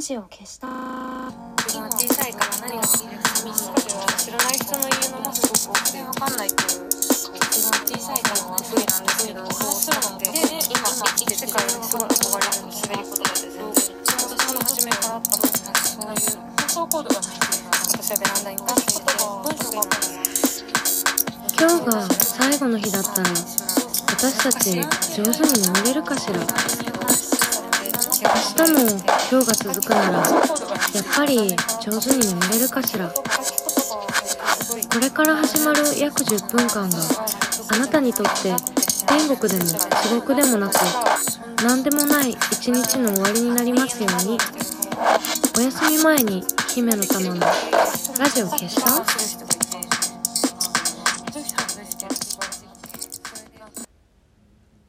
[0.00, 0.66] ラジオ消した。
[0.66, 3.28] 今小さいから何ができるか
[4.16, 10.32] 知らない人の言うのもすごく多くて分かんないっていう一番小さいからの不利なんですけどそうするので
[10.72, 13.76] 今生きて世界にすごい憧れるの滑り言葉で全然
[14.24, 19.92] 私の初めからあったのなんかそういう放送コードがないっていうのは私はベランダに出していて文章が
[21.60, 23.28] 今日が最後の日だったら
[24.16, 24.80] 私たち
[25.12, 26.40] 上手に眠れるかしら。
[28.66, 28.78] 日も
[29.30, 30.24] 今日が続くならやっ
[31.14, 33.12] ぱり上手に眠れるかしら。
[34.92, 36.98] これから始まる約10分間が
[37.72, 38.54] あなたにとって
[39.06, 40.74] 天国でも地獄でもなく
[41.64, 44.38] 何でもない一日の終わりになりますように。
[45.56, 46.42] お休み前に
[46.74, 47.40] 姫の玉の
[48.18, 49.04] ラジオ消した？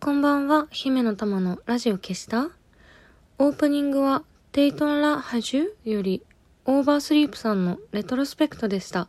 [0.00, 2.50] こんばんは、姫の玉のラジオ消した？
[3.38, 6.22] オープニングは、テイトンラ・ハジュより、
[6.64, 9.08] オーバースリープさんのレトロスペクトでした。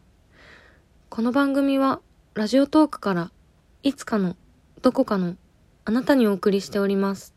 [1.07, 2.01] この番組は、
[2.33, 3.31] ラジオトークから、
[3.83, 4.35] いつかの、
[4.81, 5.37] どこかの、
[5.85, 7.33] あなたにお送りしております。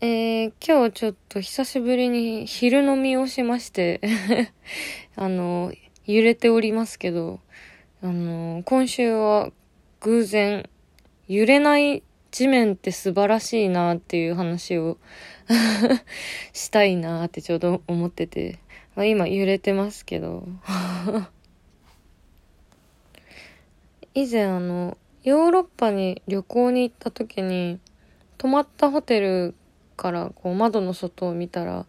[0.00, 4.00] えー、今日ちょっと久しぶりに昼飲みをしまして、
[5.14, 5.72] あの、
[6.04, 7.38] 揺れておりますけど、
[8.02, 9.52] あの、今週は
[10.00, 10.68] 偶然、
[11.28, 14.98] 揺れない地面って素晴らしいなっていう話を
[16.52, 18.58] したいなってちょうど思ってて、
[18.96, 20.46] あ、今揺れてますけど。
[24.14, 27.78] 以前あのヨーロッパに旅行に行った時に
[28.36, 29.54] 泊まったホテル
[29.96, 31.86] からこう窓の外を見たら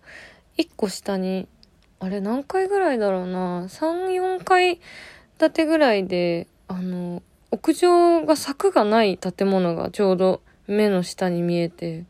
[0.57, 1.47] 一個下に
[1.99, 4.79] あれ何階ぐらいだろうな34階
[5.37, 12.05] 建てぐらいであの屋上が柵がない建物がちょうど目の下に見えて、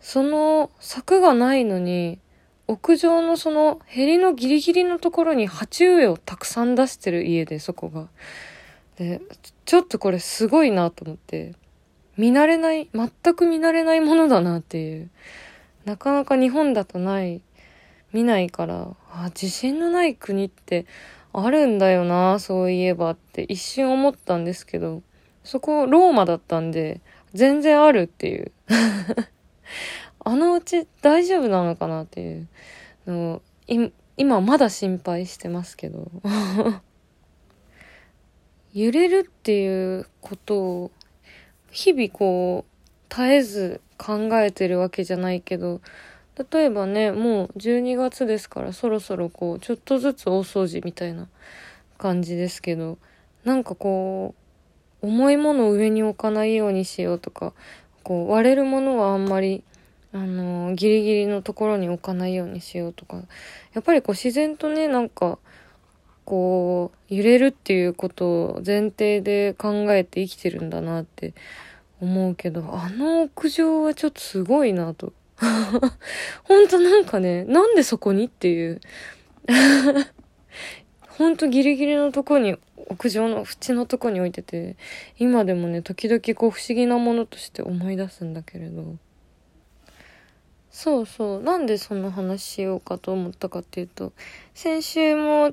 [0.00, 2.18] その柵がないのに、
[2.68, 8.08] 屋上のそのヘリのギリギリのところに鉢植えをたくさん出してる家で、そこが。
[8.96, 9.20] で、
[9.64, 11.54] ちょっとこれすごいなと思って、
[12.16, 15.10] 見慣れない、全く見慣れないものだなっていう。
[15.84, 17.42] なかなか日本だとない、
[18.12, 20.86] 見ないから、あ、地震のない国って
[21.32, 25.02] あるんだよな、そういえばって一瞬思ったんですけど、
[25.44, 27.00] そこローマだったんで、
[27.32, 28.52] 全然あるっていう。
[30.24, 32.48] あのうち大丈夫なのかなっていう
[33.06, 33.42] の、
[34.16, 36.10] 今まだ心配してますけど。
[38.74, 40.90] 揺れるっていうことを、
[41.70, 45.82] 日々こう、絶えず考えてるわけじゃないけど、
[46.50, 51.28] 例えばね、もう12月ですからそろそろこう、ちょっとずつ大掃除みたいな
[51.98, 52.98] 感じですけど、
[53.44, 54.34] なんかこ
[55.02, 57.52] う、重いものを上に置かないようにしようとか、
[58.02, 59.62] こう、割れるものはあんまり、
[60.14, 63.16] あの、ギリギリのところに置かないようにしようとか、
[63.74, 65.38] やっぱりこう自然とね、なんか、
[66.24, 71.34] こう、揺れるっていうことを前提で考えて生きてるんだなって
[72.00, 75.12] 思うけど、あの屋上はちょっとすごいなと。
[76.44, 78.80] ほんとなんかね、なんでそこにっていう。
[81.08, 82.56] ほんとギリギリのとこに、
[82.88, 84.76] 屋上の縁のとこに置いてて、
[85.18, 88.96] 今でもね、時々こう不思議なものとして思い出すんだけれど。
[90.70, 91.42] そうそう。
[91.42, 94.12] なんでそんな話しようかと思ったかっていうと、
[94.54, 95.52] 先週も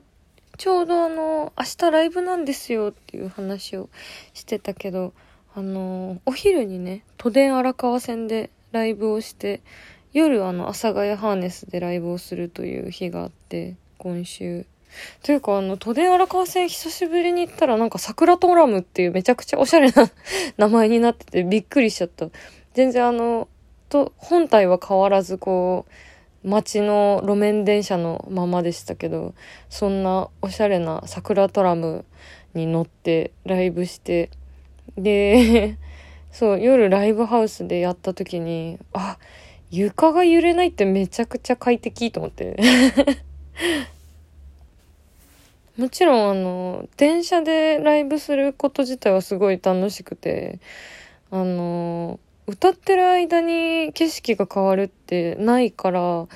[0.57, 3.89] ちょうどあの、明日ライブなんですよっていう話を
[4.33, 5.13] してたけど、
[5.55, 9.61] あの、お昼にね、都電荒川線でライブをして、
[10.13, 14.65] 夜あの、阿佐ヶ谷ハーネスでライブをするという日があって、今週。
[15.23, 20.09] というかあの、都電荒川線久しぶりに行ったらなんか桜トラムっていうめちゃくちゃおしゃれな
[20.57, 22.27] 名前になっててびっくりしちゃった。
[22.73, 23.47] 全然あの、
[23.89, 25.85] と、本体は変わらずこ
[26.43, 29.33] う、街の路面電車のままでしたけど、
[29.69, 32.05] そんなおしゃれな桜トラム
[32.53, 34.29] に乗ってライブして、
[34.97, 35.77] で、
[36.31, 39.17] そう、夜ライブハウスでやった時に、あ、
[39.71, 42.57] 床が揺れないってめちゃくちゃ快適と思って。
[45.77, 50.59] もちろんあの、電車でライブすること自体はすごい楽しくて、
[51.31, 56.27] あの、歌ってる間に景色が変わるってないから、あ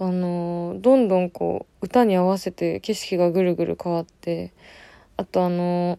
[0.00, 4.52] の、どんどんこう、歌に合わせて景色がぐるぐる変わって、
[5.16, 5.98] あとあの、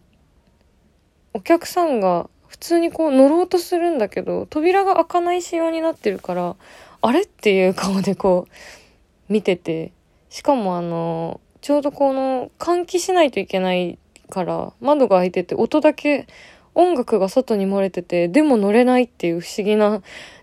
[1.32, 6.54] お客さんが普通にこう乗ろうとするんだけど、扉が開かない仕様になってるから、
[7.02, 9.90] あれっていう顔でこう、見てて、
[10.30, 13.98] しかもあの、ちょうどこの換気しないといけない
[14.30, 16.28] から、窓が開いてて音だけ
[16.76, 20.00] 音楽が外に漏れてて、でも乗れないっていう不思議な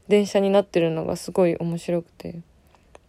[0.09, 2.41] 電車になってるのがすごい面白くて。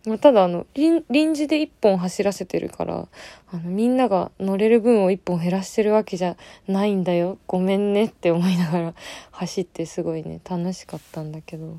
[0.07, 1.05] まあただあの臨
[1.35, 3.09] 時で1本走らせてるから
[3.53, 7.39] あのみんなが乗れる分を1本減らしてるわけじゃないんだよ。
[7.47, 8.95] ごめんねって思いながら
[9.31, 10.41] 走ってすごいね。
[10.49, 11.79] 楽しかったんだけど。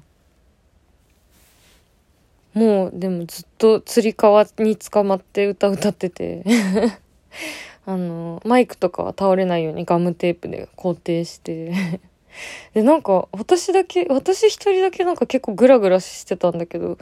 [2.53, 6.43] もうでもずっとつり革に捕まって歌歌ってて。
[7.85, 11.73] あのマイクとかは倒れないようにガムテープで固定して。
[12.73, 16.97] で、なんか、私だけ、私一人だけなんか結構グラグラしてたんだけど、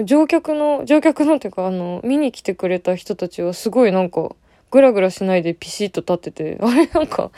[0.00, 4.34] 乗客の、乗客のっていうか、あの、見に来てくれた人たちはすごいなんか、
[4.70, 7.30] グラグラしないでピシッと立ってて、 あれなんか、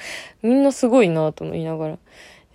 [0.42, 1.98] みんなすごいなと思いながら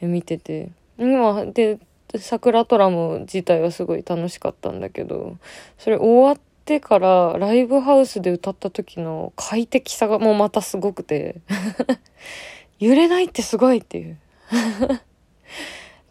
[0.01, 0.69] 見てて。
[0.98, 1.80] 今、で、
[2.18, 5.38] 桜トラム自体はすごい楽しかったんだけど、
[5.78, 11.38] それ終わってからライブハウスで歌った時の快適さがもうまたすごくて、
[12.80, 14.18] 揺れないってすごいっていう。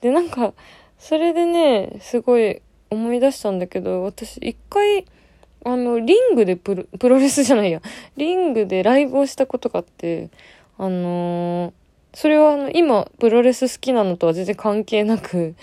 [0.01, 0.55] で、なんか、
[0.99, 5.05] それでね、すごい思い出したんだけど、私一回、
[5.65, 7.81] あの、リングでプロ、プロレスじゃないや、
[8.17, 10.31] リングでライブをしたことがあって、
[10.79, 11.73] あのー、
[12.15, 15.55] それはあの、今、プロレス好きなのとは全然関係なく、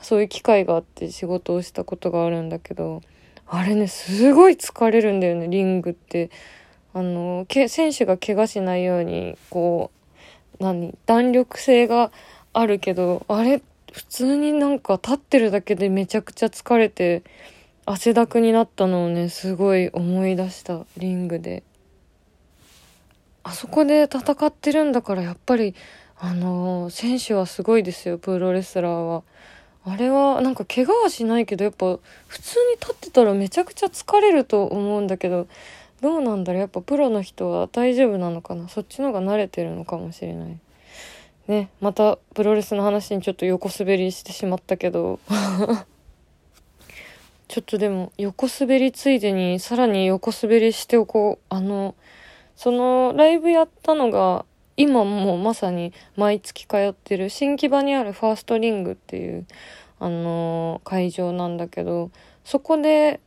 [0.00, 3.02] そういう機会があって仕事をしたことがあるんだけど、
[3.46, 6.30] あれね、すごい疲れるんだよね、リングって。
[6.94, 9.97] あの、け、選手が怪我しないように、こう、
[10.60, 12.10] 何、弾力性が
[12.52, 13.62] あるけど、あれ、
[13.92, 17.22] 普通になんか立ってるだけでめちゃくちゃ疲れて、
[17.86, 21.62] 汗だくになったのをね、すごい思い出した、リングで。
[23.48, 25.74] あそこで戦ってるんだからやっぱり
[26.18, 29.22] あのー、選手はすごいですよプロレスラーは
[29.86, 35.48] あれはなんか怪我はしないけどやっぱ普通に立ってたらめちゃくちゃ疲れると思うんだけど
[36.00, 36.60] どうなんだろう。
[36.60, 38.68] やっぱプロの人は大丈夫なのかな。
[38.68, 40.58] そっちの方が慣れてるのかもしれない。
[41.48, 41.70] ね。
[41.80, 45.18] またプロレスの話にちょっと横滑りしてしまったけど。
[47.48, 51.44] ちょっとでも横滑りついでにさらに横滑りしておこう。
[51.48, 51.94] あの
[52.54, 54.44] そのライブやったのが
[54.76, 59.46] 今もうまさに毎月通ってる新木場にあるファーストリングっていう
[60.00, 62.10] あの、会場なんだけど
[62.44, 63.20] そこで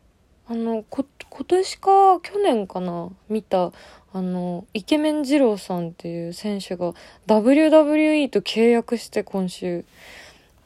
[0.51, 3.09] あのこ今年か去年かな？
[3.29, 3.71] 見た
[4.13, 6.93] あのイケメン二郎さんっていう選手が
[7.27, 9.85] WWE と契約して今週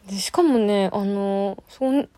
[0.08, 1.64] でしかもねあの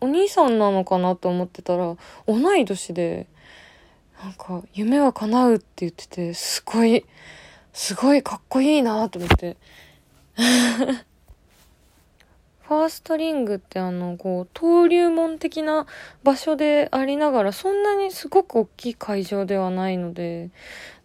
[0.00, 1.94] お兄さんなのかなと思ってたら
[2.26, 3.26] 同い年で
[4.22, 7.04] なんか、夢は叶うって言ってて、すごい、
[7.72, 9.56] すごいかっこいいなと思って。
[12.68, 15.86] ファーストリングってあの、こう、登竜門的な
[16.22, 20.50] 場所でありながら、そんなにすごく大きい会場ではないので、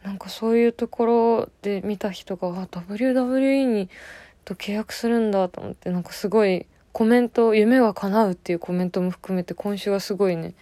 [0.03, 3.89] なんかそういうところで見た人が、あ、WWE に
[4.43, 10.55] と契約するんだと思って、なんかすごいコメント、夢は叶うっていうコメントも含めて、今週はすごいね、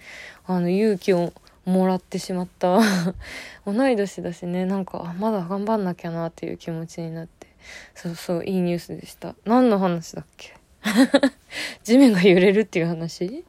[0.45, 1.33] あの、勇気を
[1.65, 2.79] もらってしまった。
[3.65, 7.47] 同い年だしねなんかまだ頑張んなきゃなっていう気持ちになって。
[7.95, 9.35] そうそういいニュースでした。
[9.45, 10.60] 何の話だっけ？
[11.83, 13.43] 地面が揺れるっていう話？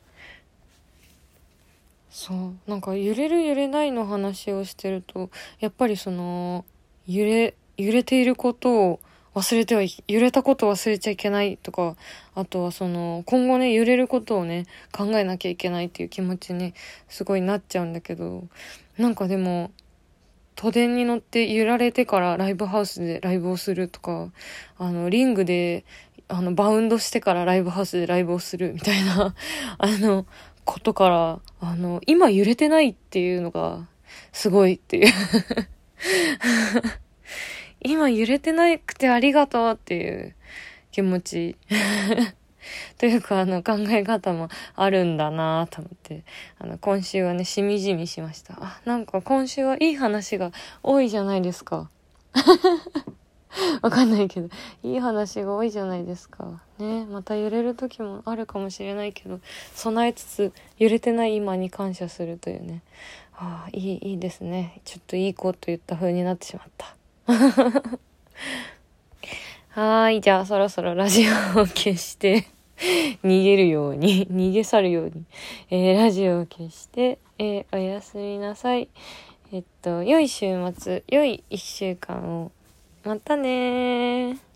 [2.11, 2.71] そう。
[2.71, 5.31] なんか揺れる揺れないの話をしてると
[5.61, 6.65] やっぱりその
[7.07, 9.01] 揺れ揺れていることを
[9.35, 11.97] 忘れては、揺れたことを忘れちゃいけないとか、
[12.35, 16.75] あとはその、今後ね、揺れることをね、考えなきゃいけないっていう気持ちに、
[17.09, 18.45] すごいなっちゃうんだけど、
[18.99, 19.71] なんかでも、
[20.55, 24.31] 都電に乗って揺られてからライブハウスでライブをするとか、
[24.77, 25.87] あの、リングで、
[26.33, 29.35] あの、バウンドしてからライブハウスでライブをするみたいな、
[29.77, 30.27] あの、
[30.65, 33.87] ことから、あの、今揺れてないっていうのが、
[34.33, 35.13] すごいっていう
[37.81, 40.35] 今揺れてなくてありがとうっていう
[40.91, 41.57] 気持ち。
[42.97, 46.23] というか、あの、考え方もあるんだなと思って、
[46.59, 48.55] あの、今週はね、しみじみしました。
[48.59, 51.91] あ、なんか今週はいい話が多いじゃないですか。
[53.83, 54.49] わかんないけど、
[54.83, 56.61] いい話が多いじゃないですか。
[56.79, 59.41] ね、また揺れる時もあるかもしれないけど、
[59.75, 62.83] 備えつつ、揺れてない今に感謝するというね。
[63.35, 64.81] ああ、いい、いいですね。
[64.85, 66.97] ちょっといいこと言った風になってしまった。
[69.69, 70.21] はーい。
[70.21, 72.47] じゃあそろそろラジオを消して
[73.25, 75.25] 逃げるように、逃げ去るように、
[75.71, 78.89] えー、ラジオを消して、えー、おやすみなさい。
[79.53, 82.53] えっと、良い週末、良い一週間を。
[83.05, 84.52] またね。